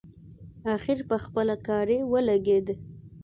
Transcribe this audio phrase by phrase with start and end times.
[0.75, 2.67] اخر پخپله کاري ولګېد.